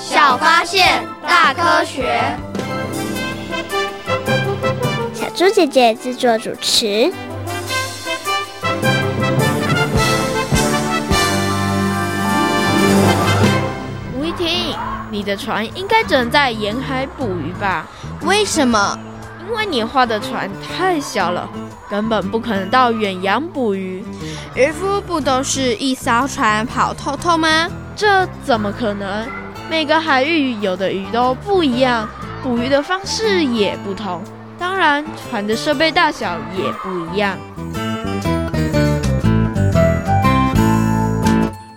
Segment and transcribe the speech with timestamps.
[0.00, 2.22] 小发现，大科学。
[5.12, 7.12] 小猪姐姐制作主持。
[14.16, 14.76] 吴一婷，
[15.10, 17.84] 你的船应该只能在沿海捕鱼吧？
[18.22, 18.96] 为什么？
[19.46, 21.48] 因为你画的船太小了，
[21.90, 24.04] 根本不可能到远洋捕鱼。
[24.54, 27.68] 渔夫不都是一艘船跑透透吗？
[27.96, 29.26] 这怎么可能？
[29.70, 32.08] 每个海域有的鱼都不一样，
[32.42, 34.22] 捕鱼的方式也不同，
[34.58, 37.38] 当然船的设备大小也不一样。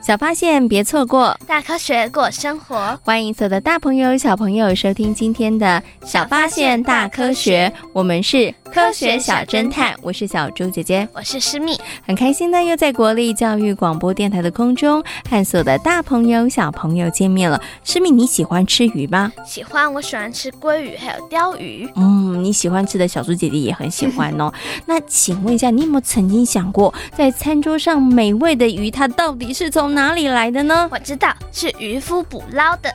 [0.02, 3.00] 小发现，别错过大科学过生活。
[3.04, 7.72] 欢迎所有的大朋友、小朋友收听今天的小发现大科学。
[7.94, 17.62] 我们是科学小侦探，我是小猪姐姐，我是诗密，很开心呢又在国立教育广播电台的空中和所有的大朋友、小朋友见面了。
[17.84, 19.32] 诗密，你喜欢吃鱼吗？
[19.46, 21.88] 喜欢，我喜欢吃鲑鱼还有鲷鱼。
[21.96, 24.52] 嗯，你喜欢吃的小猪姐姐也很喜欢哦。
[24.88, 29.92] 那请问一下，你有没有曾经想过，在餐桌上美味的鱼，它到底是从？
[29.92, 30.88] 哪里来的呢？
[30.90, 32.90] 我知道是渔夫捕捞的。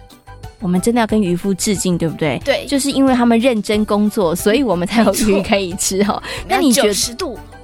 [0.66, 2.40] 我们真的要跟渔夫致敬，对不对？
[2.44, 6.20] 对，就是因为他们认真工作，所以我们才有鱼可以吃哦。
[6.48, 6.92] 那你觉得？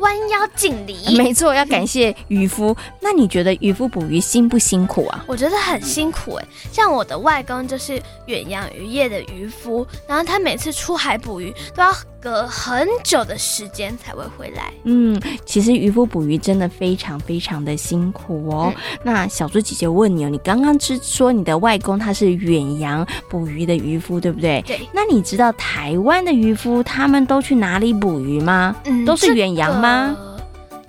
[0.03, 0.97] 弯腰敬礼。
[1.17, 2.77] 没错，要感谢渔夫。
[3.01, 5.25] 那你觉得渔夫捕鱼辛不辛苦啊？
[5.27, 6.47] 我觉得很辛苦哎。
[6.71, 14.73] 像我的外公就是远洋渔业的渔夫，然后他每次出海捕鱼都要隔很久的时间才会回来。
[14.85, 18.73] 嗯，其实渔夫捕鱼真的非常非常的辛苦哦。
[18.77, 24.63] 嗯、那小猪姐姐问你哦，你刚刚是说你的外公他是远洋捕鱼的渔夫，对不对？
[24.67, 24.81] 对。
[24.93, 28.77] 那你知道台湾的渔夫他们都去哪里捕鱼吗？
[28.85, 29.92] 嗯，都是远洋吗？
[29.93, 30.32] 감사합니다.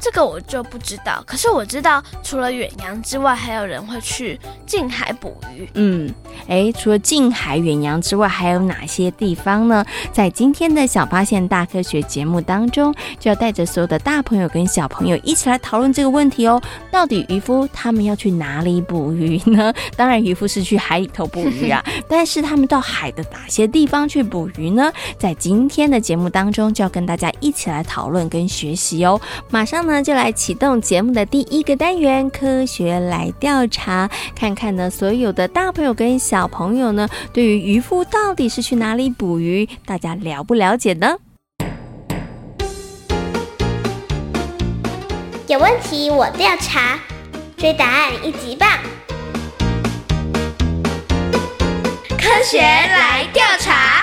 [0.03, 5.65] 这个我就不知道，可是我知道，除了远洋之外，还有人会去近海捕鱼。
[5.75, 6.13] 嗯，
[6.45, 9.85] 哎，除了近海、远洋之外，还有哪些地方呢？
[10.11, 16.61] 在今天的小发现大科学节目当中，就要带着所有的大朋友跟小朋友一起来讨论这个问题哦。
[16.91, 19.73] 到底渔夫他们要去哪里捕鱼呢？
[19.95, 24.91] 当然，渔夫是去海里头捕鱼啊， 但是他们到海的哪些地方去捕鱼呢？
[25.17, 29.17] 在今天的节目当中，就要跟大家一起来讨论跟学习哦。
[29.49, 29.92] 马上呢。
[29.93, 41.15] 那就来启动节目的第一个单元——科学来调查，看看呢，所有的大朋友跟小朋友呢，对于渔夫到底是去哪里捕鱼，大家了不了解呢？
[45.45, 46.97] 有问题我调查，
[47.55, 48.67] 追答案一级棒！
[52.17, 54.02] 科学来调查。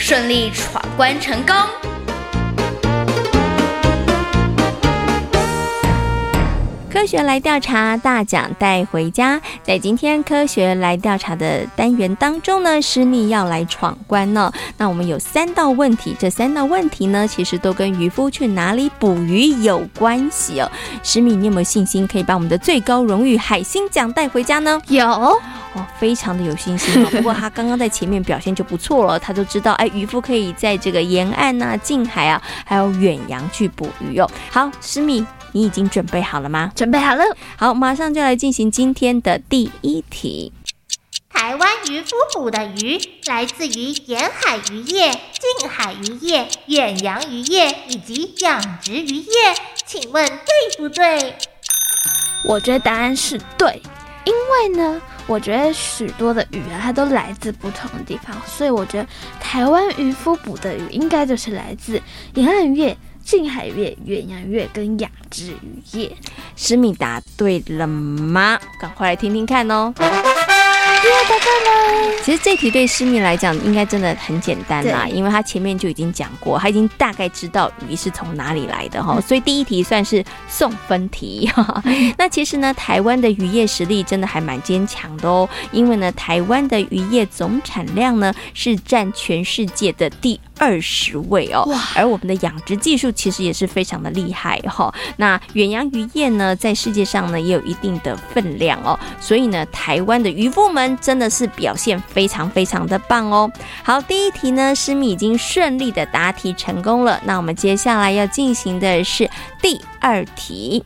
[0.00, 1.89] 顺利闯关成功！
[6.90, 9.40] 科学来调查，大奖带回家。
[9.62, 14.52] 在今天科学来调查的单元当中呢，诗蜜要来闯关呢。
[14.76, 20.68] 那我们有三道问题，这三道问题呢，其实都跟渔夫去哪里捕鱼有关系哦。
[21.04, 24.82] 诗蜜，你有没有信心可以把我们的最高荣誉海星奖带回家呢？
[24.88, 25.06] 有。
[25.06, 27.08] 哦，非常的有信心哦。
[27.14, 34.28] 不过他刚刚在前面表现就不错了，他就知道，哎，渔夫可以在这个沿岸啊、近海啊，还有远洋去捕鱼哦。
[34.50, 36.72] 好，诗蜜，你已经准备好了吗？
[36.74, 37.24] 准备好了。
[37.56, 40.52] 好，马上就来进行今天的第一题。
[41.28, 49.32] 台湾渔夫捕的鱼来自于沿海渔业、近海渔业、远洋渔业以及养殖渔业，
[49.86, 51.34] 请问对不对？
[52.44, 53.80] 我觉得答案是对，
[54.24, 55.00] 因为呢。
[55.26, 59.06] 我觉得许多的鱼啊，它都来自不同的地方，所以我觉得
[59.38, 62.02] 台湾渔夫捕的鱼应该就是来自
[62.34, 62.96] 沿岸渔业、
[63.30, 66.10] 静海月、鸳鸯月跟雅致渔业。
[66.56, 68.58] 思密答对了吗？
[68.80, 69.94] 赶快来听听看哦。
[72.22, 81.50] 其实这题对诗蜜来讲应该真的很简单啦，因为他前面就已经讲过，他已经大概知道鱼是从哪里来的哈，所以第一题算是送分题。
[82.18, 91.66] 那其实呢，台湾的渔业实力真的还蛮坚强的哦，因为呢，台湾的渔业总产量呢是占全世界的第二十位哦，
[91.96, 94.94] 而我们的养殖技术其实也是非常的厉害哈。
[95.16, 103.50] 那远洋渔业呢，在世界上呢也有一定的分量哦，所以呢，台湾的渔夫们真的是表现非常非常的棒哦。
[103.82, 107.20] 好，第一题呢，诗米已经顺利的答题成功了。
[107.24, 109.30] 那我们接下来要进行的是
[109.60, 110.84] 第二题，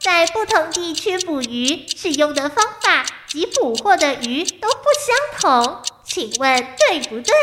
[0.00, 7.34] 在不同地区捕鱼使用的方法及捕获的鱼都不相同，请问对不对？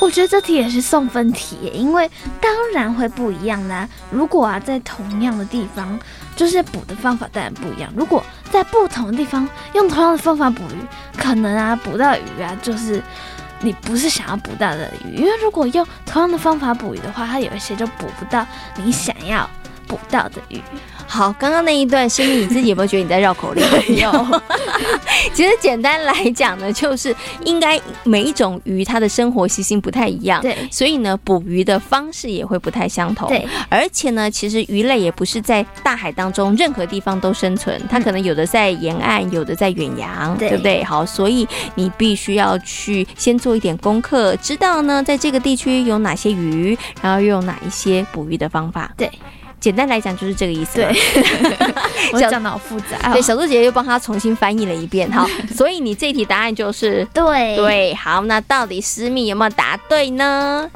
[0.00, 2.10] 我觉得这题也是送分题，因为
[2.40, 3.88] 当然会不一样啦。
[4.10, 5.98] 如果啊，在同样的地方，
[6.36, 7.92] 就是捕的方法当然不一样。
[7.96, 10.86] 如果在不同的地方用同样的方法捕鱼，
[11.16, 13.02] 可能啊，捕到鱼啊，就是
[13.60, 15.14] 你不是想要捕到的鱼。
[15.16, 18.46] 因为如果用同样的方法捕鱼的话，它有一些就捕不到
[18.76, 19.48] 你想要
[19.86, 20.60] 捕到的鱼。
[21.06, 23.64] 好，刚刚那一段，声音你自己有没有觉得你在绕口令？
[23.88, 24.10] 没有。
[25.32, 27.14] 其实简单来讲呢，就是
[27.44, 33.46] 应该每一种鱼它的生活习性不太一样，对，所以呢，捕鱼的方式也会不太相同，对。
[33.68, 40.84] 而且呢，其实鱼类也不是在大海当中任何地方都生存，它可能有的在沿岸，有的在远洋，对不对？
[40.84, 49.10] 好，所以你必须要去先做一点功课，知道呢，在这个地区有哪些鱼，然后又有哪一些捕鱼的方法，对。
[49.64, 50.74] 简单来讲就是这个意思。
[50.74, 50.94] 对，
[52.12, 53.10] 我讲的好复杂。
[53.14, 55.10] 对，小猪姐姐又帮他重新翻译了一遍。
[55.10, 55.26] 好，
[55.56, 57.56] 所以你这题答案就是对。
[57.56, 60.68] 对，好，那到底私密有没有答对呢？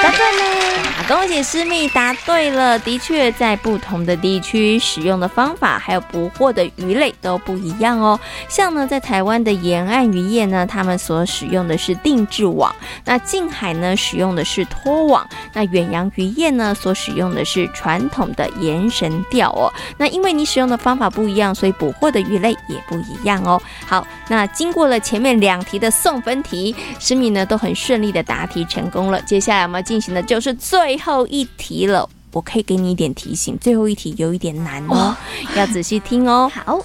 [0.00, 2.78] 答对了，恭喜诗蜜答对了。
[2.78, 8.18] 的确，在不同的地区使用的方法，还有捕获的鱼类都不一样哦。
[8.48, 12.72] 像呢，在台湾的沿岸渔业呢，他们所使用的是定制网；
[13.04, 19.72] 那近海呢，使用的是拖网；那远洋渔业呢，所使用的是传统的延绳钓哦。
[19.96, 23.60] 那因为你使用的方法不一样，所以捕获的鱼类也不一样哦。
[23.84, 29.20] 好，那经过了前面两题的送分题，诗蜜呢都很顺利的答题成功了。
[29.22, 35.16] 接下来我们进行的就是最后一题了，我可以给你一点提醒，最后一题有一点难哦，
[35.56, 36.52] 要仔细听哦。
[36.54, 36.84] 好，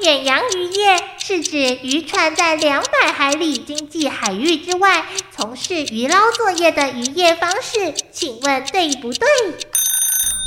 [0.00, 9.26] 远洋渔业是指渔船在两百海里经济海域之外从事渔捞作业的渔业方式，请问对不对？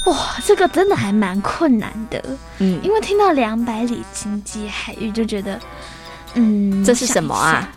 [0.06, 2.24] 哇，这个真的还蛮困难的，
[2.60, 5.60] 嗯，因为听到两百里经济海域就觉得。
[6.36, 7.70] 嗯，这是什么啊？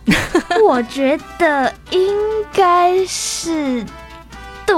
[0.63, 2.17] 我觉得应
[2.53, 3.85] 该是
[4.67, 4.77] 对。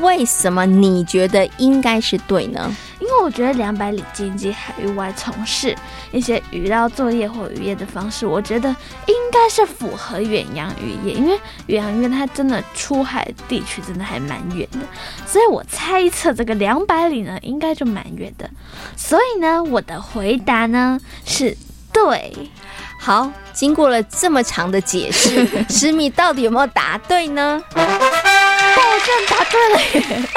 [0.00, 2.74] 为什么你觉得应该是对呢？
[2.98, 5.76] 因为我觉得两百里经济海域外从事
[6.12, 8.70] 一些渔捞作业或渔业的方式，我觉得
[9.06, 11.12] 应该是符合远洋渔业。
[11.12, 14.78] 因为远洋渔业它真的出海地区真的还蛮远的，
[15.26, 18.48] 所以我猜测这个两百里呢，应该就蛮远的。
[18.96, 21.54] 所以呢，我的回答呢是
[21.92, 22.32] 对。
[22.98, 27.62] 好，经过了这么长的解释， 师米到底有没有答对呢？
[29.04, 30.28] 居然答对了耶！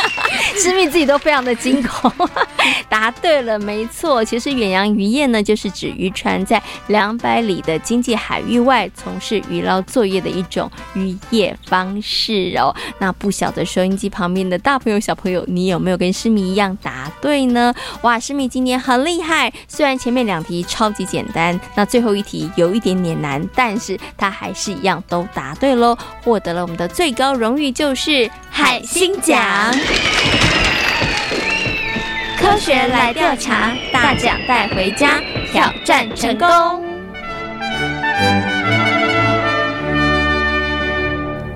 [0.58, 2.12] 诗蜜自己都非常的惊恐，
[2.90, 4.24] 答对了，没错。
[4.24, 12.76] 其实远洋渔业呢，就是指渔船在两百里的经济海域外从事渔捞作业的一种渔业方式哦。
[13.00, 17.74] 那不晓得收音机旁边的大朋友小朋友，你有没有跟师蜜一样答对呢？
[18.02, 28.30] 哇，师蜜今年很厉害，虽然前面两题超级简单，那最后一题有一点点难，但是他还是一样都答对喽，获得了我们的最高荣誉，就是。
[28.58, 29.38] 海星奖，
[32.40, 35.20] 科学来调查，大奖带回家，
[35.52, 36.48] 挑战成功。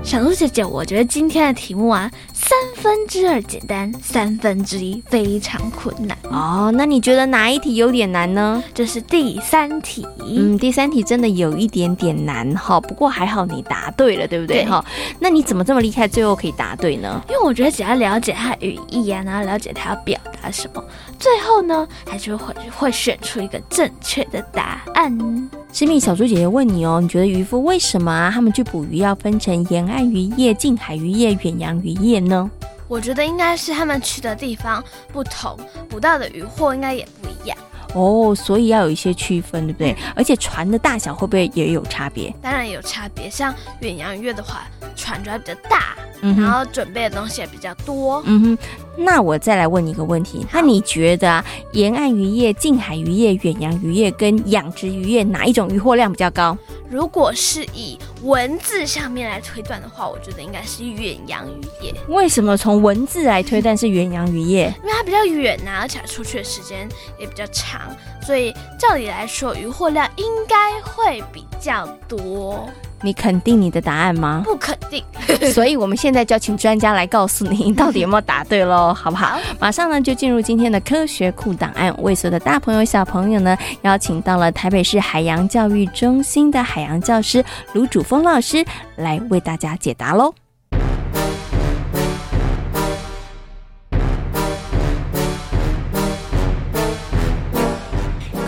[0.02, 2.10] 小鹿姐姐，我觉得今天的题目啊。
[2.50, 6.68] 三分之二简单，三分之一非常困难哦。
[6.74, 8.60] 那你觉得哪一题有点难呢？
[8.74, 10.04] 这是第三题。
[10.18, 12.80] 嗯，第三题真的有一点点难哈。
[12.80, 14.64] 不过还好你答对了，对不对？
[14.64, 14.84] 哈，
[15.20, 17.22] 那你怎么这么厉害，最后可以答对呢？
[17.28, 20.84] 因为我觉得只要了解它语义啊，然后了解它要表达什么，
[21.20, 25.48] 最后呢，还是会会选出一个正确的答案。
[25.72, 28.28] 诗蜜，小猪姐姐问你哦，你觉得渔夫为什么啊？
[28.28, 32.39] 他们去捕鱼要分成沿岸渔业、近海渔业、远洋渔业呢？
[32.86, 34.82] 我觉得应该是他们去的地方
[35.12, 35.56] 不同，
[35.88, 37.56] 捕到的渔获应该也不一样。
[37.94, 39.96] 哦，所以要有一些区分，对不对？
[40.14, 42.32] 而且船的大小会不会也有差别？
[42.40, 44.62] 当然有差别，像远洋渔业的话，
[44.94, 48.22] 船主要比较大，嗯哼然后准备的东西也比较多。
[48.26, 48.58] 嗯哼，
[48.96, 56.56] 那我再来问你一个问题，那你觉得啊，沿岸渔业、近海渔业、远洋渔业跟养殖渔业哪一种渔获量比较高？
[56.88, 64.72] 如果是以文字上面来推断的话，我觉得应该是远洋渔业，为什么从文字来推断是远洋渔业？
[64.82, 72.68] 因为它比较远呐、而且出去的时间也比较长，所以照理来说，渔获量应该会比较多。
[73.02, 74.42] 你肯定你的答案吗？
[74.44, 75.02] 不肯定，
[75.52, 79.38] 所以我们现在就要请专家来告诉你，到底有没有答对喽，好不好？
[79.58, 88.64] 马上呢就进入今天的科学库档案，为所有的大朋友小朋友呢邀请到了台北市海洋教育中心的海洋教师卢主峰老师
[88.96, 90.34] 来为大家解答喽。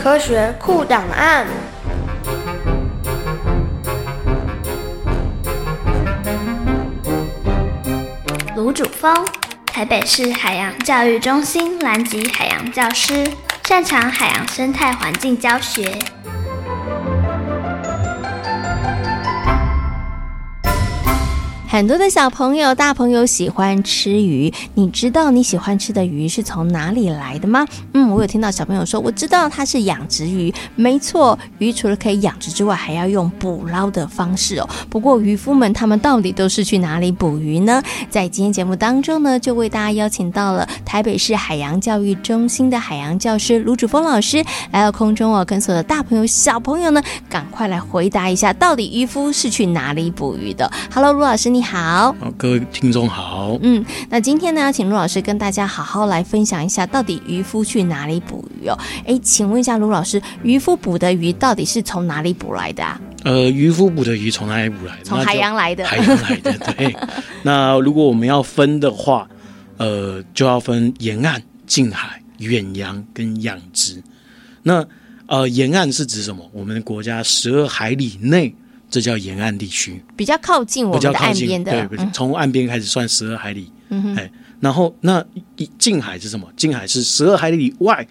[0.03, 1.47] 科学库档案。
[8.63, 9.13] 卢主峰，
[9.67, 13.27] 台北市海洋教育中心蓝级海洋教师，
[13.65, 15.99] 擅长海洋生态环境教学。
[21.73, 27.67] 很多的小朋友、大朋友喜欢吃鱼，你知道你喜欢吃的鱼是从哪里来的吗？
[27.95, 30.53] 嗯，我有听到小朋友说，我知道它是养殖鱼。
[30.77, 34.69] 没错，鱼除了可以养殖之外，还要用捕捞的方式哦。
[34.91, 37.83] 不过渔夫们他们到底都是去哪里捕鱼呢？
[38.11, 51.62] 在今天节目当中呢，就为大家邀请到了台北市海洋教育中心的海洋教师卢主峰老师来到空中哦，跟所有的大朋友、小朋友呢，赶快来回答一下，到底渔夫是去哪里捕鱼的？Hello，卢老师你。
[51.63, 53.57] 好，各位听众好。
[53.63, 58.77] 嗯，那今天呢，要请卢老师跟大家好好来分享一下，到底渔夫去哪里捕鱼哦？
[59.07, 63.01] 哎，请问一下卢老师，渔夫捕的鱼到底是从哪里捕来的啊？
[63.25, 65.05] 呃，渔夫捕的鱼从哪里捕来的？
[65.05, 65.87] 从海洋来的。
[65.87, 66.95] 海洋来的， 对。
[67.43, 69.29] 那如果我们要分的话，
[69.77, 74.03] 呃，就要分沿岸、近海、远洋跟养殖。
[74.63, 74.85] 那
[75.27, 76.45] 呃，沿岸是指什么？
[76.53, 78.55] 我们国家十二海里内。
[78.93, 83.73] 这叫沿岸地区，比较靠近我们的岸边的，对，从岸边开始算十二海里。
[83.89, 84.31] 嗯哼，哎，
[84.61, 85.25] 然后那
[85.79, 86.47] 近海是什么？
[86.59, 88.07] 近海是十二海里以外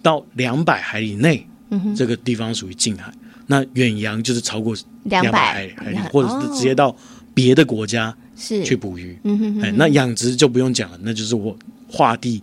[0.00, 3.12] 到两百海里内，嗯哼，这个地方属于近海。
[3.48, 6.94] 那远洋就是超过两百海里，或者是直接到
[7.34, 9.18] 别的国家是去捕鱼。
[9.24, 11.56] 嗯哼，哎，那养殖就不用讲了，那就是我
[11.88, 12.40] 划地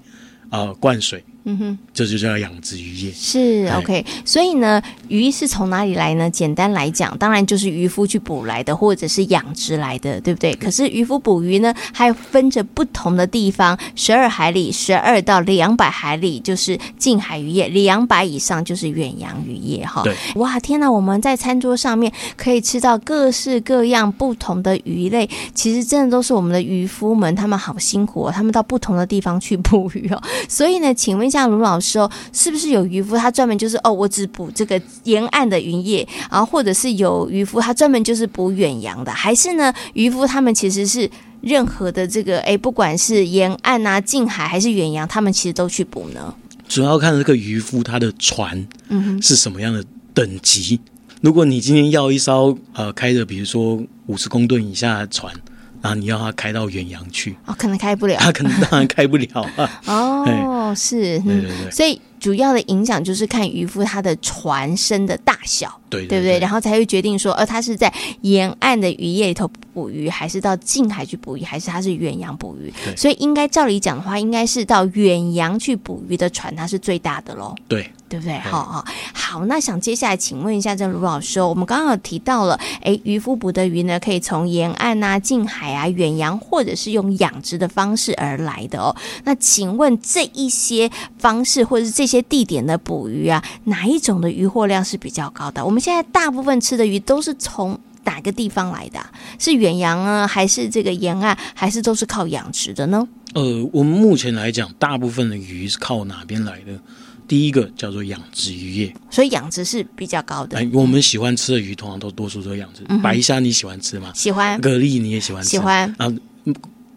[0.50, 1.24] 啊、呃、灌水。
[1.50, 3.12] 嗯哼，这就叫养殖渔业。
[3.12, 6.30] 是 OK，所以呢，鱼是从哪里来呢？
[6.30, 10.54] 简单来讲，当然就是渔夫去捕来的，或者是养殖来的，对不对？
[10.54, 19.84] 可是渔夫捕鱼呢，还分着不同的地方，十二海里、十二到两百海里就是近海渔业，两百以上就是远洋渔业。
[19.84, 20.92] 哈，对，哇，天哪！
[20.92, 30.22] 我们在餐桌上面可以吃到各式各样不同的鱼类，其实真的都是我们的渔夫们，他们好辛苦哦，他们到不同的地方去捕鱼哦。
[30.48, 31.39] 所以呢，请问一下。
[31.40, 41.10] 像卢老师哦，是不是有渔夫他专门就是哦，我只捕这个沿岸的渔业，然后或者是有渔夫他专门就是捕远洋的，还是呢渔夫他们其实是
[41.42, 46.34] 任何的这个哎，不管是沿岸啊、近海还是远洋，他们其实都去捕呢？
[46.68, 50.80] 主要看这个渔夫他的船嗯哼是什么样的等级。
[50.84, 55.34] 嗯、如果你今天要一艘呃开着比如说五十公吨以下的船。
[55.82, 59.82] 然后你要他开到远洋去，哦，可能开不了，他可能当然开不了啊。
[59.86, 62.02] 哦，是，嗯，对对对，所以。
[62.20, 66.40] 主要的影响就是看渔夫他的船身的大小，对，对，对不对？
[66.40, 72.72] 然后才会决定说，呃，他是在沿岸的渔业里头捕鱼，还是到近海去捕鱼，还是他是远洋捕鱼？
[72.96, 77.56] 所以应该照理讲的话，应该是到远洋去捕鱼的船，它是最大的喽。
[77.68, 78.38] 对，对不对？
[78.40, 88.96] 好好好，那想接下来请问一下，这卢老师，我们刚刚有提到了，哎，渔夫捕的鱼呢，可以从沿岸啊、近海啊、远洋，或者是用养殖的方式而来的哦。
[89.24, 95.64] 那请问这一些方式，或者是这些地点的捕鱼啊，哪一种的渔获量是比较高的？
[95.64, 99.00] 我们现在大部分吃的鱼都是从哪个地方来的？
[99.38, 103.08] 是远洋啊，还是这个沿岸，还是都是靠养殖的呢？
[103.34, 106.80] 呃，我们目前来讲，大部分的鱼是靠哪边来的？
[107.28, 110.58] 第一个叫做养殖渔业，所以养殖是比较高的。
[110.58, 112.82] 哎，我们喜欢吃的鱼，通常都多数都是养殖。
[112.90, 114.12] 嗯、白虾你喜欢吃吗？
[114.16, 114.60] 喜欢。
[114.60, 115.50] 蛤蜊你也喜欢吃？
[115.50, 115.94] 喜欢。
[116.00, 116.12] 啊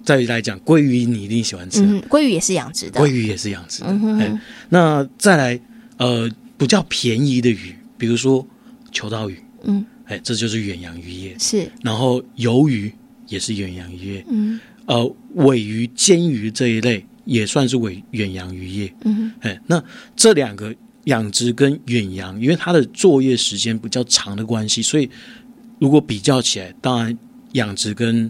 [0.04, 1.80] 再来讲鲑鱼，你一定喜欢吃。
[1.82, 3.00] 嗯，鲑鱼也是养殖的。
[3.00, 3.87] 鲑鱼也是养殖的。
[3.88, 5.61] 嗯哼那再来，
[5.97, 8.47] 呃，比较便宜的鱼，比如说
[8.90, 9.38] 秋刀鱼。
[9.64, 11.37] 嗯，哎，这就是远洋渔业。
[11.38, 11.71] 是。
[11.82, 12.92] 然后鱿鱼
[13.28, 14.25] 也是远洋渔业。
[14.28, 14.59] 嗯。
[14.87, 18.92] 呃，尾鱼、煎鱼这一类也算是尾远洋渔业。
[19.04, 19.32] 嗯哼。
[19.40, 19.82] 哎，那
[20.16, 25.09] 这两个养殖跟远洋，因为它的作业时间比较长的关系，所以
[25.78, 27.16] 如果比较起来，当然
[27.52, 28.28] 养殖跟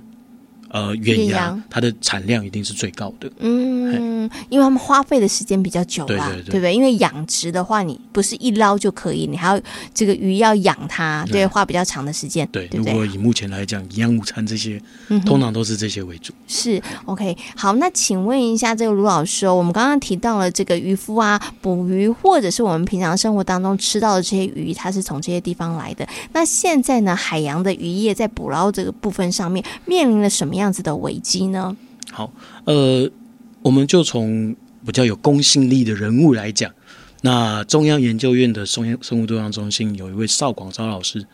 [0.72, 3.30] 呃远洋，它的产量一定是最高的。
[3.38, 6.74] 嗯，因为他们花费的时间比较久啦，对对对，对不对？
[6.74, 9.60] 因为养殖的话，你不是一捞就可以，你还要
[9.92, 12.48] 这个鱼要养它，对，花比较长的时间。
[12.50, 16.32] 对，对对如果以目前来讲，营养午餐这些，嗯，通常都是这些为主。
[16.48, 26.06] 是 OK，好，那请问一下这个卢老师哦，我们刚刚提到了这个渔夫啊，捕鱼或者是我们平常生活当中吃到的这些鱼，它是从这些地方来的。
[26.32, 31.75] 那现在呢，海洋的渔业在捕捞这个部分上面面临了什么样子的危机呢？
[32.11, 32.31] 好，
[32.66, 33.11] 呃，
[33.62, 34.54] 我们就从
[34.85, 36.71] 比较有公信力的人物来讲，
[37.23, 41.25] 那中央研究院的生生物多样中心有一位邵广昭老师，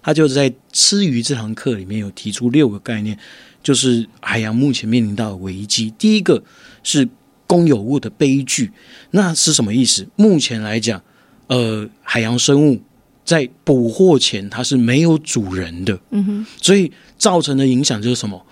[0.00, 3.18] 他就在吃鱼这堂课里面有提出六个概念，
[3.62, 5.92] 就是海洋目前面临到的危机。
[5.98, 6.40] 第一个
[6.84, 7.08] 是
[7.46, 8.70] 公有物的悲剧，
[9.10, 10.06] 那是什么意思？
[10.14, 11.02] 目前来讲，
[11.48, 12.80] 呃，海洋生物
[13.24, 18.44] 在捕获前它是没有主人的，嗯哼，所以造成的影响就是什么？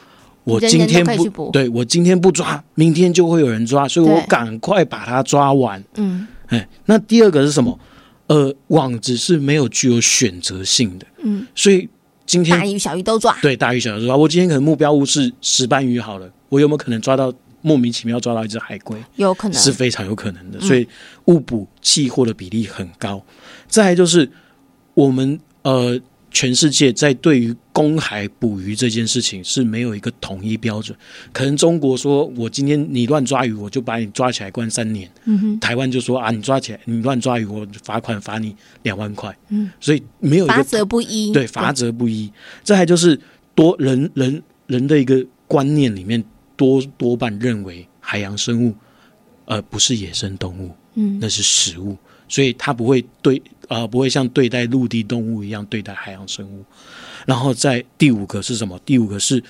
[0.46, 5.82] 我今天不，不对，我今天不抓，明天就会有人抓，所以我赶快把它抓完。
[5.96, 7.76] 嗯，哎，那第二个是什么？
[8.28, 11.06] 呃，网子是没有具有选择性的。
[11.24, 11.88] 嗯，所以
[12.24, 13.36] 今天大鱼小鱼都抓。
[13.42, 14.16] 对，大鱼小鱼都抓。
[14.16, 18.96] 我今天可能目标物是石斑鱼好了，我有没有可能抓到莫名其妙抓到一只海龟？
[19.16, 20.60] 有可能，是非常有可能的。
[20.60, 20.86] 所以
[21.24, 23.16] 误捕弃获的比例很高。
[23.16, 23.34] 嗯、
[23.66, 24.30] 再来就是
[24.94, 26.00] 我们呃。
[26.36, 30.94] 全世界在对于公海捕鱼这件事情是没有一个统一标准。
[31.32, 35.10] 可能中国说，我今天你乱抓鱼，我就把你抓起来关三年。
[35.24, 35.60] 嗯哼。
[35.60, 39.34] 台湾就说啊，你抓起来，你乱抓鱼，我罚款罚你两万块。
[39.48, 39.70] 嗯。
[39.80, 41.32] 所以没有一个罚则不一。
[41.32, 42.30] 对，罚则不一。
[42.62, 43.18] 这还就是
[43.54, 46.22] 多人人人的一个观念里面
[46.54, 48.74] 多多半认为海洋生物
[49.46, 51.96] 呃不是野生动物，嗯，那是食物。
[52.28, 56.64] 所以它不会对啊、呃，不会像对待陆地动物一样对待海洋生物。
[57.24, 58.78] 然后在第五个是什么？
[58.84, 59.42] 第五个是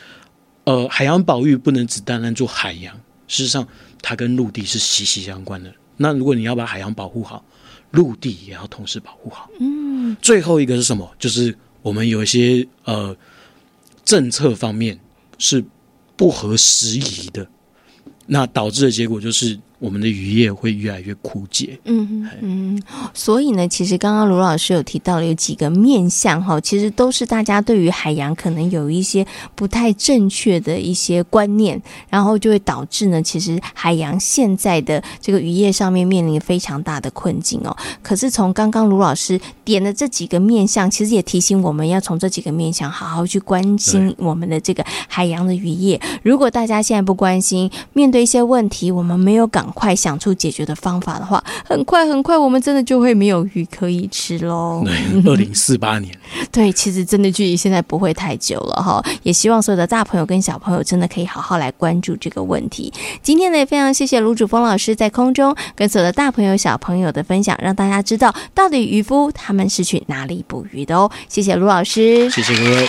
[0.65, 2.95] 呃，海洋保育不能只单单做海洋，
[3.29, 3.67] 事实上
[4.03, 5.73] 它跟陆地是息息相关的。
[5.97, 7.45] 那如果你要把海洋保护好，
[7.91, 9.51] 陆地也要同时保护好。
[9.61, 10.17] 嗯。
[10.21, 11.11] 最后一个是什么？
[11.19, 13.17] 就是我们有一些呃
[14.05, 14.99] 政策方面
[15.39, 15.65] 是
[16.17, 17.47] 不合时宜的，
[18.27, 19.59] 那导致的结果就是。
[19.79, 21.79] 我们的渔业会越来越枯竭。
[21.85, 37.77] 嗯嗯，所以呢，其实刚刚卢老师有提到了有几个面向哈，其实都是大家对于海洋可能有一些不太正确的一些观念，然后就会导致呢，其实海洋现在的这个渔业上面面临非常大的困境哦。
[38.03, 46.01] 可是从刚刚卢老师点的这几个面向，其实也提醒我们要从这几个面向好好去关心我们的这个海洋的渔业。
[46.23, 54.83] 如果大家现在不关心，面对一些问题，我们没有赶快想出解决的方法的话，很快很快，我们真的就会没有鱼可以吃喽。
[54.85, 56.17] 对，二零四八年。
[56.53, 59.03] 对，其实真的距离现在不会太久了哈。
[59.23, 62.93] 也希望所有的大朋友跟小朋友真的可以好好来关注这个问题。
[63.23, 71.11] 今天呢，也非常谢谢卢主峰老师在空中跟所有的大朋友小朋友的分享，让大家知道到底渔夫他们是去哪里捕鱼的哦。
[71.29, 72.89] 谢谢卢老师，谢谢各位。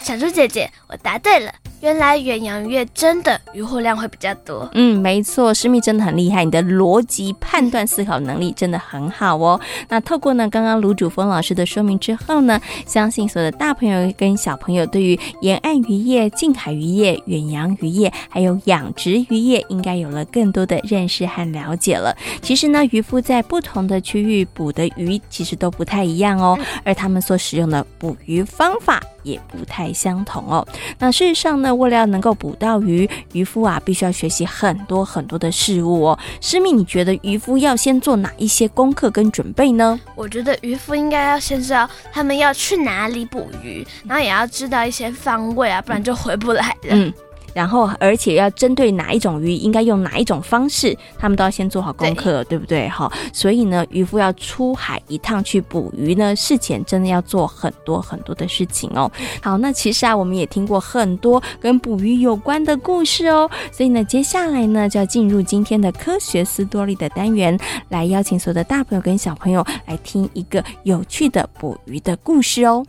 [0.00, 1.52] 小猪姐姐，我答对了。
[1.82, 4.70] 原来远洋鱼真的渔获量会比较多。
[4.74, 9.60] 嗯，没错，师蜜真的很厉害，你的逻辑判断思考能力真的很好哦。
[9.88, 22.16] 那透过呢刚刚卢主峰老师的说明之后呢，相信所有的大朋友跟小朋友对于沿岸渔业、近海渔业、远洋渔业还有养殖渔业，应该有了更多的认识和了解了。
[22.40, 30.64] 其实呢，渔夫在不同的区域捕的鱼其实都不太一样哦，而他们所使用的捕鱼方法也不太相同哦。
[31.00, 36.18] 那事实上呢，为了要能够捕到鱼，渔夫啊必须要学习很多很多的事物哦。
[36.40, 39.98] 师密，你觉得渔夫要先做哪一些功课跟准备呢？
[40.14, 46.90] 我觉得渔夫应该要先知道他们要去哪里捕鱼，然后也要知道一些方位啊，不然就回不来了。
[46.90, 47.12] 嗯。
[47.54, 52.88] 然后，而且要针对哪一种鱼，应该用哪一种方式，他们都要先做好功课，对，对不对？
[52.88, 59.10] 哈，所以呢，渔夫要出海一趟去捕鱼呢，事前真的要做很多很多的事情哦。
[59.42, 63.50] 好，那其实啊，我们也听过很多跟捕鱼有关的故事哦。
[63.70, 72.84] 所以呢，接下来呢，就要进入今天的科学斯多利的单元，来邀请所有的大朋友跟小朋友来听一个有趣的捕鱼的故事哦。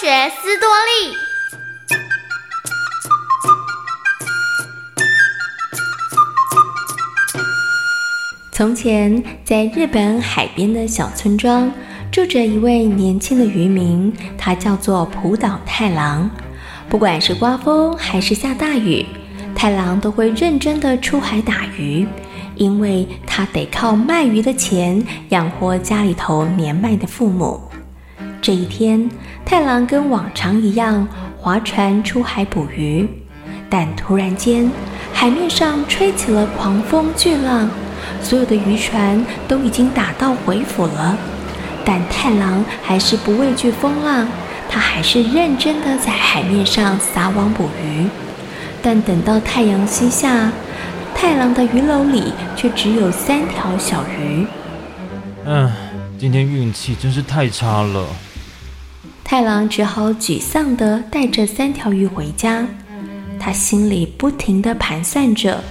[0.00, 1.14] 学斯多利。
[8.50, 11.70] 从前，在日本海边的小村庄，
[12.10, 16.28] 住着一位年轻的渔民，他叫做浦岛太郎。
[16.88, 19.04] 不管是刮风还是下大雨，
[19.54, 22.06] 太郎都会认真的出海打鱼，
[22.56, 27.60] 因为他得靠卖鱼的钱养活家里头年迈的父母。
[28.42, 29.08] 这一天，
[29.44, 31.06] 太郎跟往常一样
[31.38, 33.08] 划船出海捕鱼，
[33.70, 34.68] 但突然间，
[35.12, 37.70] 海面上吹起了狂风巨浪，
[38.20, 41.16] 所有的渔船都已经打道回府了。
[41.84, 44.26] 但太郎还是不畏惧风浪，
[44.68, 48.08] 他还是认真的在海面上撒网捕鱼。
[48.82, 50.50] 但等到太阳西下，
[51.14, 54.44] 太郎的鱼篓里却只有三条小鱼。
[55.44, 55.70] 嗯，
[56.18, 58.04] 今天运气真是太差了。
[59.24, 62.66] 太郎只好沮丧地带着三条鱼回家，
[63.40, 65.62] 他心里不停地盘算着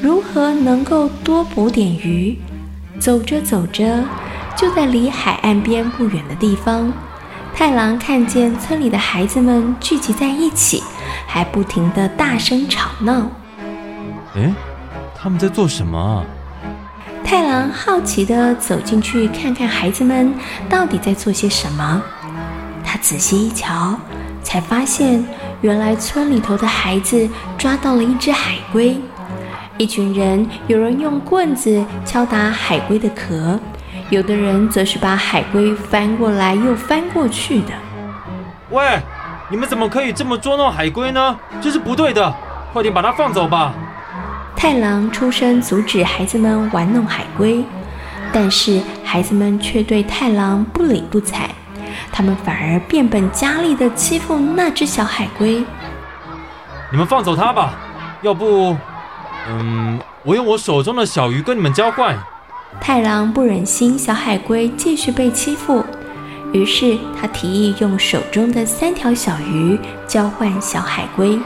[0.00, 2.38] 如何能够多捕点鱼。
[2.98, 4.04] 走着走着，
[4.56, 6.92] 就在离海岸边不远的地方，
[7.54, 10.82] 太郎看见村里的孩子们聚集在一起，
[11.26, 13.30] 还不停地大声吵闹。
[14.34, 14.52] 哎，
[15.14, 16.24] 他们在做什么啊？
[17.24, 20.34] 太郎好奇地走进去看看孩子们
[20.68, 22.02] 到底在做些什么。
[22.90, 23.96] 他仔细一瞧，
[24.42, 25.24] 才发现
[25.60, 29.00] 原来村里头的孩子抓到了一只海龟。
[29.78, 33.60] 一群人，有人用棍子敲打海龟的壳。
[34.08, 37.68] 有的人则是把海龟翻过来又翻过去的。
[38.70, 38.98] 喂，
[39.48, 41.38] 你们怎么可以这么捉弄海龟呢？
[41.60, 42.34] 这是不对的，
[42.72, 43.72] 快点把它放走吧！
[44.56, 47.64] 太郎出声阻止孩子们玩弄海龟，
[48.32, 51.48] 但是孩子们却对太郎不理不睬，
[52.12, 55.64] 他们反而变本加厉地欺负那只小海龟。
[56.90, 57.74] 你们放走它吧，
[58.22, 58.76] 要不，
[59.48, 62.16] 嗯，我用我手中的小鱼跟你们交换。
[62.80, 65.84] 太郎不忍心小海龟继续被欺负，
[66.52, 71.38] 于是他提议用手中的三条小鱼交换小海龟。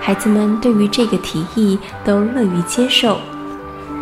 [0.00, 3.20] 孩子们对于这个提议都乐于接受，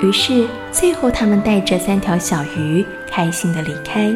[0.00, 4.14] 于是最后他们带着三条小鱼开心地离开。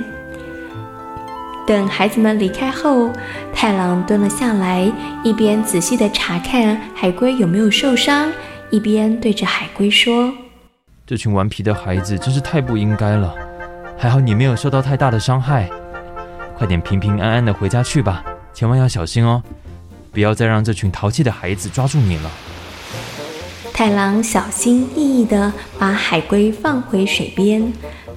[1.67, 3.11] 等孩子们离开后，
[3.55, 4.91] 太郎蹲了下来，
[5.23, 8.31] 一边仔细地查看海龟有没有受伤，
[8.71, 10.31] 一边对着海龟说。
[11.07, 13.35] 这群顽皮的孩子真是太不应该了，
[13.97, 15.71] 还好你没有受到太大的伤害，
[16.59, 18.23] 快点平平安安的回家去吧，
[18.53, 19.43] 千万要小心哦，
[20.13, 22.31] 不要再让这群淘气的孩子抓住你了。
[23.73, 27.73] 太郎小心翼翼地把海龟放回水边，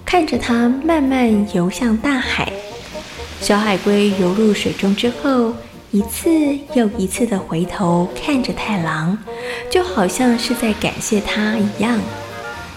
[0.06, 2.52] 看着它慢慢游向大海。
[3.40, 5.54] 小海龟游入水中之后，
[5.92, 6.30] 一次
[6.74, 9.18] 又一次地回头看着太郎，
[9.70, 12.00] 就好像是在感谢他一样。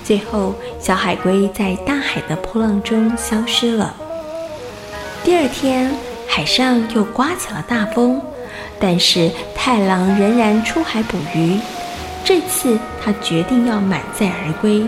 [0.04, 3.94] 最后，小海龟在大海的波浪中消失了。
[5.24, 5.92] 第二天，
[6.28, 8.20] 海上又刮起了大风，
[8.78, 11.58] 但是太郎仍然出海捕鱼。
[12.22, 14.86] 这次，他决定要满载而归。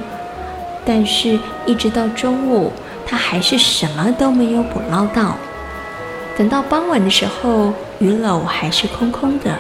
[0.85, 2.73] 但是，一直到中午，
[3.07, 5.37] 他还是什么都没有捕捞到。
[6.37, 9.59] 等到傍晚的时候，鱼篓还是空空的。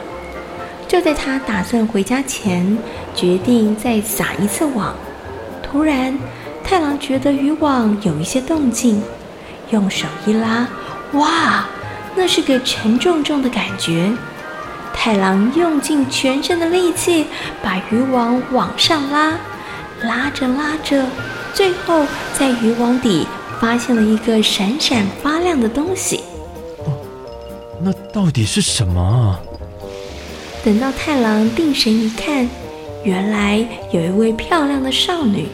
[0.88, 2.76] 就在他打算回家前，
[3.14, 4.94] 决定再撒一次网。
[5.62, 6.18] 突然，
[6.62, 9.02] 太郎觉得渔网有一些动静，
[9.70, 10.66] 用手一拉，
[11.12, 11.66] 哇，
[12.14, 14.10] 那是个沉重重的感觉。
[14.94, 17.26] 太郎用尽全身的力气
[17.62, 19.32] 把渔网往上拉，
[20.02, 21.06] 拉着拉着，
[21.54, 22.04] 最后
[22.38, 23.26] 在渔网底
[23.58, 26.22] 发现了一个闪闪发亮的东西。
[27.82, 29.40] 哦，那到底是什么啊？
[30.64, 32.48] 等到太郎定神一看，
[33.02, 35.48] 原来有一位漂亮的少女。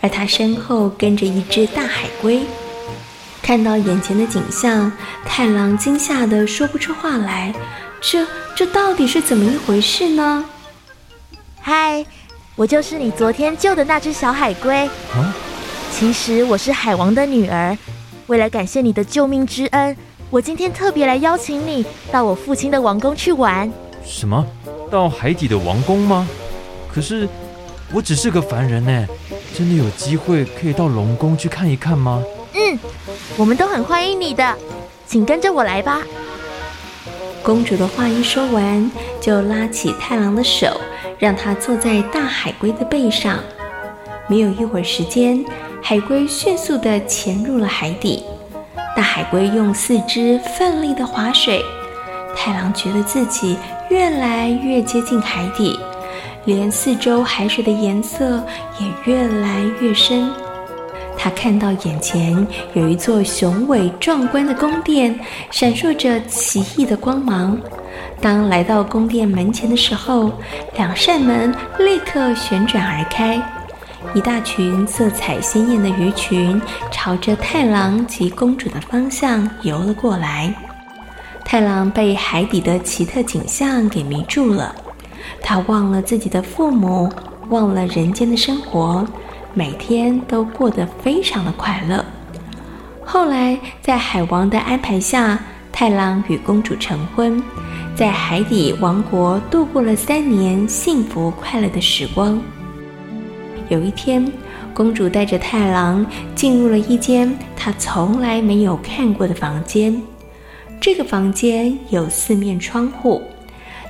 [0.00, 2.42] 而她身后跟着一只大海龟，
[3.42, 4.92] 看到眼前的景象，
[5.24, 7.52] 太郎惊吓得说不出话来。
[8.00, 10.44] 这这到底是怎么一回事呢？
[11.60, 12.04] 嗨，
[12.54, 14.86] 我就是你昨天救的那只小海龟。
[15.14, 15.34] 啊，
[15.90, 17.76] 其实我是海王的女儿。
[18.26, 19.94] 为了感谢你的救命之恩，
[20.34, 23.72] 我今天特别来邀请你到我父亲的王宫去玩。
[24.04, 24.44] 什么？
[24.90, 26.28] 到海底的王宫吗？
[26.92, 27.28] 可是
[27.92, 29.06] 我只是个凡人呢。
[29.56, 32.20] 真的有机会可以到龙宫去看一看吗？
[32.52, 32.76] 嗯，
[33.36, 34.58] 我们都很欢迎你的，
[35.06, 36.02] 请跟着我来吧。
[37.40, 40.80] 公主的话一说完，就拉起太郎的手，
[41.16, 43.38] 让他坐在大海龟的背上。
[44.26, 45.44] 没有一会儿时间，
[45.80, 48.24] 海龟迅速地潜入了海底。
[48.94, 51.60] 大海龟用四肢奋力地划水，
[52.36, 53.56] 太郎觉得自己
[53.90, 55.78] 越来越接近海底。
[56.44, 58.42] 连四周海水的颜色
[58.78, 60.30] 也越来越深，
[61.16, 65.18] 他看到眼前有一座雄伟壮观的宫殿，
[65.50, 67.58] 闪烁着奇异的光芒。
[68.20, 70.30] 当来到宫殿门前的时候，
[70.76, 73.40] 两扇门立刻旋转而开，
[74.12, 80.54] 一大群色彩鲜艳的鱼群朝着太郎及公主的方向游了过来。
[81.44, 84.74] 太郎被海底的奇特景象给迷住了，
[85.40, 87.10] 他忘了自己的父母，
[87.48, 89.06] 忘了人间的生活。
[89.52, 92.04] 每天都过得非常的快乐。
[93.04, 95.38] 后来，在海王的安排下，
[95.70, 97.40] 太郎与公主成婚，
[97.94, 102.40] 在海底王国度过了三年幸福快乐的时光。
[103.68, 104.30] 有一天，
[104.72, 110.00] 公主带着太郎进入了一间她从来没有看过的房间。
[110.80, 113.22] 这个房间有四面窗户。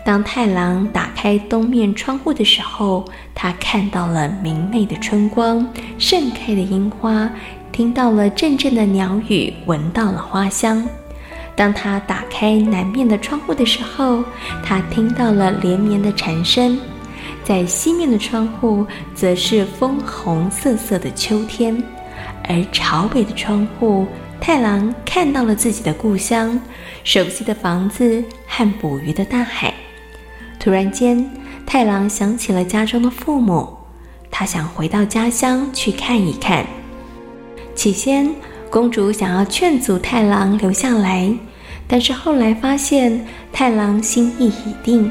[0.05, 5.67] 当太郎打开东面窗户的时候，他看到了明媚的春光、
[5.99, 7.29] 盛开的樱花，
[7.73, 10.87] 听到了阵阵的鸟语，闻到了花香。
[11.57, 14.23] 当他打开南面的窗户的时候，
[14.63, 16.79] 他听到了连绵的蝉声。
[17.45, 21.81] 在西面的窗户，则是枫红色色的秋天。
[22.49, 24.07] 而朝北的窗户，
[24.41, 26.61] 太郎看到了自己的故乡、
[27.05, 29.73] 熟悉的房子和捕鱼的大海。
[30.59, 31.31] 突然间，
[31.67, 33.69] 太郎想起了家中的父母，
[34.31, 36.67] 他想回到家乡去看一看。
[37.75, 38.35] 起先，
[38.71, 41.31] 公主想要劝阻太郎留下来，
[41.87, 45.11] 但是后来发现太郎心意已定，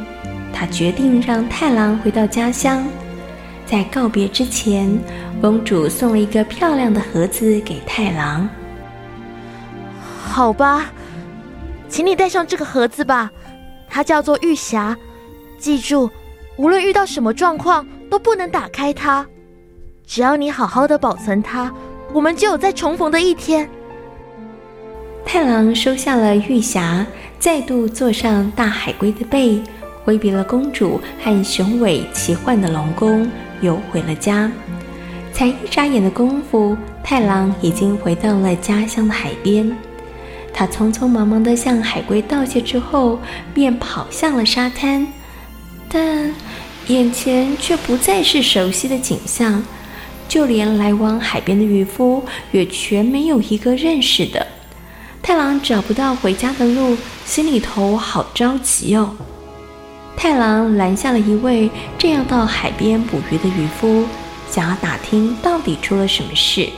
[0.54, 2.86] 她决定让太郎回到家乡。
[3.66, 4.96] 在告别之前，
[5.42, 8.48] 公主送了一个漂亮的盒子给太郎。
[10.24, 10.92] 好吧，
[11.90, 13.32] 请你带上这个盒子吧，
[13.90, 14.96] 它叫做玉匣。
[15.58, 16.10] 记住，
[16.58, 19.26] 无论遇到什么状况，都不能打开它。
[20.06, 21.72] 只要你好好的保存它，
[22.14, 23.68] 我们就有再重逢的一天。
[25.26, 27.06] 太郎收下了玉匣，
[27.40, 29.64] 再度坐上大海龟的背，
[30.04, 33.30] 挥别了公主和雄伟奇幻的龙宫，
[33.62, 34.52] 游回了家。
[35.32, 39.76] 才一眨眼的功夫，太郎已经回到了家乡的海边。
[40.54, 43.18] 他匆匆忙忙地向海龟道谢之后，
[43.54, 45.08] 便跑向了沙滩。
[45.90, 46.34] 但
[46.88, 49.64] 眼前却不再是熟悉的景象，
[50.28, 54.46] 就连来往海边的渔夫也全没有一个认识的。
[55.22, 59.16] 太郎找不到回家的路，心里头好着急哦。
[60.16, 64.06] 太郎拦下了一位正要到海边捕鱼的渔夫，
[64.50, 66.70] 想要打听到底出了什么事。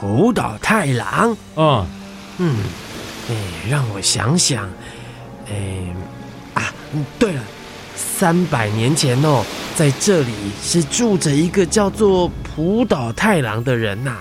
[0.00, 1.86] 浦岛太郎，哦，
[2.38, 2.56] 嗯，
[3.30, 3.34] 哎，
[3.68, 4.68] 让我想想，
[5.48, 5.54] 哎，
[6.54, 6.72] 啊，
[7.18, 7.42] 对了。
[7.96, 9.44] 三百年前哦，
[9.74, 14.18] 在这里是住着一个叫做浦岛太郎的人呐。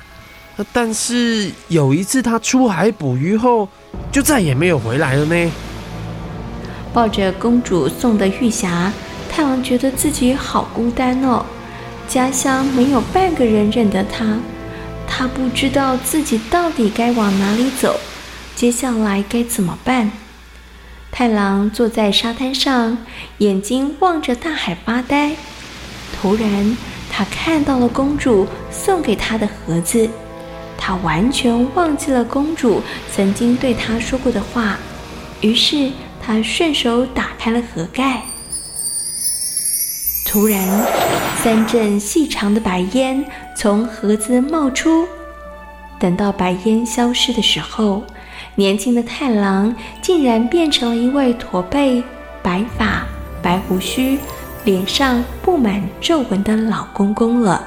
[0.73, 3.69] 但是有一次他出海捕鱼后，
[4.11, 5.51] 就再也没有回来了呢。
[6.97, 8.89] 抱着公主送的玉匣，
[9.29, 11.45] 太郎觉得自己好孤单哦。
[12.07, 14.39] 家乡没有半个人认得他，
[15.07, 17.99] 他不知道自己到底该往哪里走，
[18.55, 20.11] 接下来该怎么办？
[21.11, 22.97] 太郎坐在沙滩上，
[23.37, 25.35] 眼睛望着大海发呆。
[26.19, 26.75] 突然，
[27.11, 30.09] 他看到了公主送给他的盒子，
[30.75, 32.81] 他完全忘记了公主
[33.15, 34.79] 曾经对他说过的话。
[35.41, 35.91] 于是，
[36.27, 38.21] 他顺手打开了盒盖。
[40.25, 40.85] 突然，
[41.41, 43.23] 三阵细长的白烟
[43.55, 45.07] 从盒子冒出。
[45.97, 48.03] 等到白烟消失的时候，
[48.55, 52.03] 年轻的太郎竟然变成了一位驼背、
[52.43, 53.05] 白发、
[53.41, 54.19] 白胡须、
[54.65, 57.65] 脸上布满皱纹的老公公了。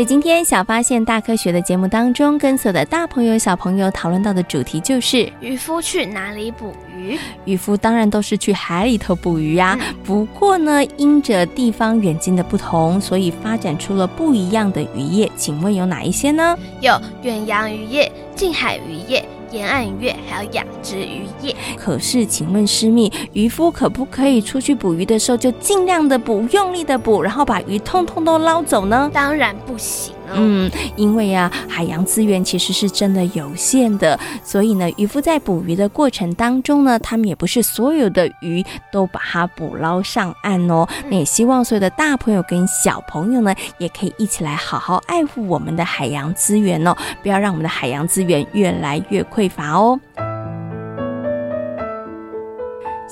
[0.00, 7.18] 在今天小发现大科学的节目当中，跟所有的大朋友小朋友讨论到的主题就是渔夫去哪里捕鱼？
[7.44, 9.78] 渔夫当然都是去海里头捕鱼呀、啊。
[9.78, 15.30] 嗯、不过呢，因着地方远近的不同，所以发展出了不一样的渔业。
[15.36, 16.56] 请问有哪一些呢？
[16.80, 19.22] 有远洋渔业、近海渔业。
[19.50, 29.10] 沿岸渔业还有养殖渔业，可是，请问师密，渔夫可不可以出去捕鱼的时候就尽量的捕，用力的捕，然后把鱼通通都捞走呢？
[29.12, 30.14] 当然不行。
[30.34, 40.86] 嗯，因为啊，海洋资源其实是真的有限的，所以呢，渔夫在捕鱼的过程当中呢，他们也不是所有的鱼都把它捕捞上岸哦。
[41.08, 49.98] 那也希望所有的大朋友跟小朋友呢，也可以一起来好好爱护我们的海洋资源哦，不要让我们的海洋资源越来越匮乏哦。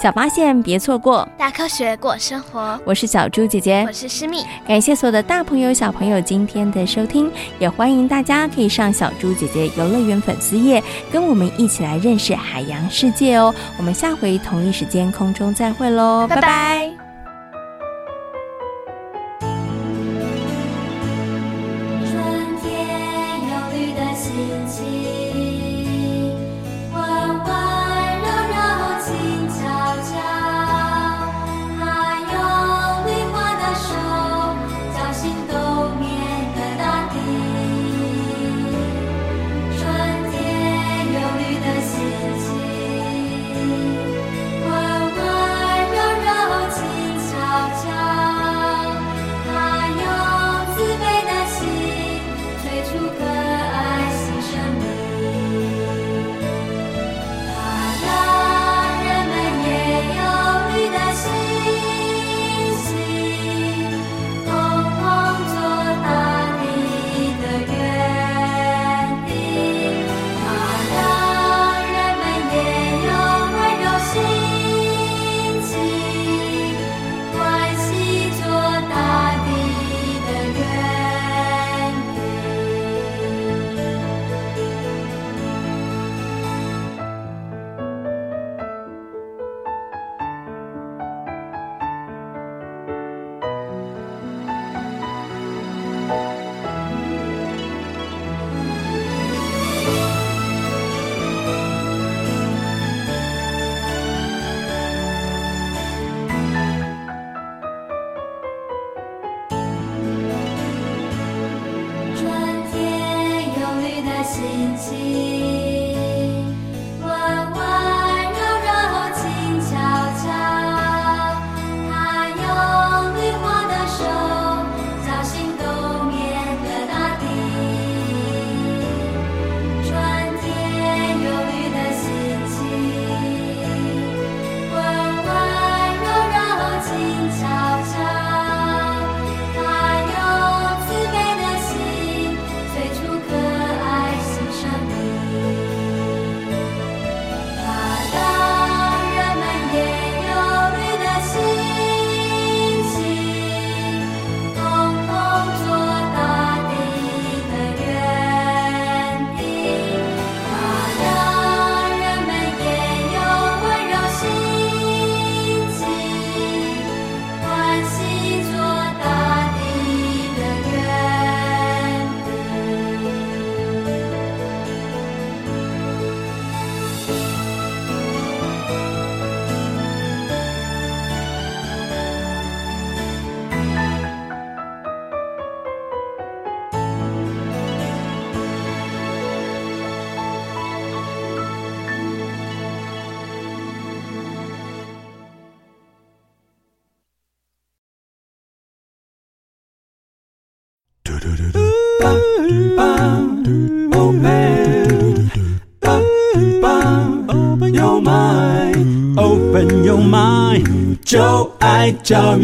[0.01, 2.79] 小发现别错过，大科学过生活。
[2.85, 4.45] 我是小猪姐姐，我是诗密。
[4.65, 10.81] 感谢所有的大朋友小朋友今天的收听，也欢迎大家可以上小猪姐姐游乐园粉丝页，
[11.11, 13.53] 跟我们一起来认识海洋世界哦。
[13.77, 16.43] 我们下回同一时间空中再会喽，拜拜。
[16.43, 17.08] 拜拜。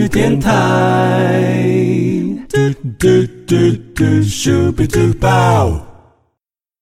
[0.08, 1.44] 电台。
[2.48, 2.58] 嘟
[2.98, 3.54] 嘟嘟
[3.94, 5.93] 嘟，咻比嘟爆。